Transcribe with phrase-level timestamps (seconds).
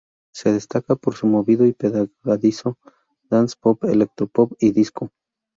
[0.33, 2.79] Se destaca por su movido y pegadizo
[3.29, 5.11] Dance-pop, Electro-pop y Disco.